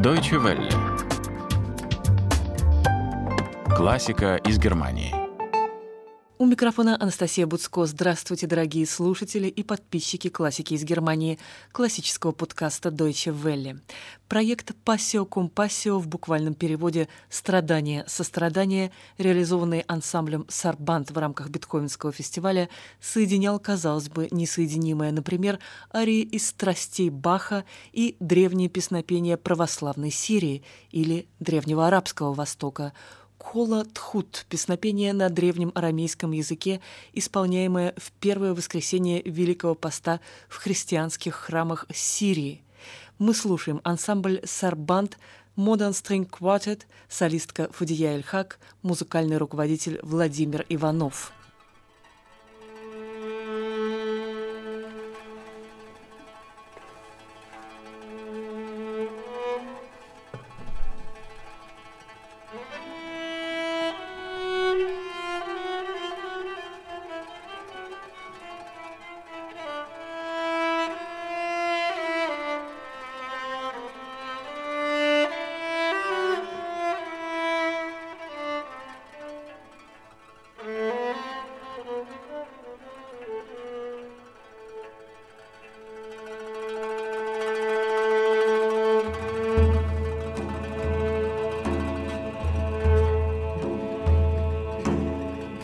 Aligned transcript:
Deutsche 0.00 0.36
Welle. 0.36 0.68
Классика 3.74 4.36
из 4.36 4.56
Германии. 4.56 5.17
У 6.40 6.46
микрофона 6.46 6.96
Анастасия 7.00 7.48
Буцко. 7.48 7.84
Здравствуйте, 7.84 8.46
дорогие 8.46 8.86
слушатели 8.86 9.48
и 9.48 9.64
подписчики 9.64 10.28
классики 10.28 10.74
из 10.74 10.84
Германии, 10.84 11.36
классического 11.72 12.30
подкаста 12.30 12.90
Deutsche 12.90 13.34
Welle. 13.34 13.80
Проект 14.28 14.72
«Пассио 14.84 15.24
Компассио» 15.24 15.98
в 15.98 16.06
буквальном 16.06 16.54
переводе 16.54 17.08
«Страдание, 17.28 18.04
сострадание», 18.06 18.92
реализованный 19.18 19.80
ансамблем 19.88 20.46
«Сарбант» 20.48 21.10
в 21.10 21.18
рамках 21.18 21.48
Бетховенского 21.48 22.12
фестиваля, 22.12 22.68
соединял, 23.00 23.58
казалось 23.58 24.08
бы, 24.08 24.28
несоединимое, 24.30 25.10
например, 25.10 25.58
арии 25.92 26.22
из 26.22 26.46
«Страстей 26.46 27.10
Баха» 27.10 27.64
и 27.90 28.16
древние 28.20 28.68
песнопения 28.68 29.36
православной 29.36 30.12
Сирии 30.12 30.62
или 30.92 31.26
древнего 31.40 31.88
арабского 31.88 32.32
Востока– 32.32 32.92
Кола 33.38 33.84
Тхут– 33.84 34.44
песнопение 34.50 35.12
на 35.12 35.30
древнем 35.30 35.70
арамейском 35.74 36.32
языке, 36.32 36.80
исполняемое 37.12 37.94
в 37.96 38.10
первое 38.12 38.52
воскресенье 38.52 39.22
Великого 39.22 39.74
Поста 39.74 40.20
в 40.48 40.56
христианских 40.56 41.34
храмах 41.34 41.86
Сирии. 41.94 42.62
Мы 43.18 43.34
слушаем 43.34 43.80
ансамбль 43.84 44.40
«Сарбант», 44.44 45.18
Modern 45.56 45.92
String 45.92 46.28
Quartet, 46.28 46.82
солистка 47.08 47.68
Фудия 47.72 48.14
Эльхак, 48.14 48.58
музыкальный 48.82 49.38
руководитель 49.38 49.98
Владимир 50.02 50.66
Иванов– 50.68 51.32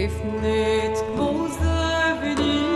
Kefnet 0.00 0.96
Bozevni. 1.16 2.69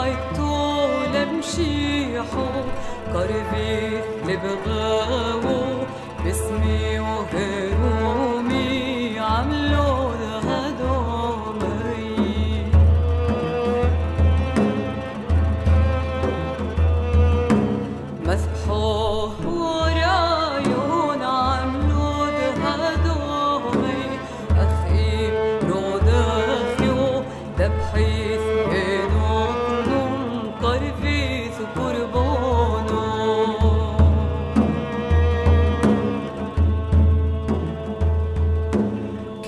عيطوا 0.00 1.06
لمشيحوا 1.14 2.62
قربي 3.14 4.00
اللي 4.22 4.36
بغاوه 4.36 5.86
باسمي 6.24 6.98
وهرومي 7.00 8.68
عملوا 9.18 10.12
لها 10.14 10.70
دومي 10.70 12.64
مسحوا 18.26 19.09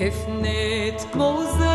If 0.03 0.27
kifnet 0.27 1.15
mozes 1.15 1.72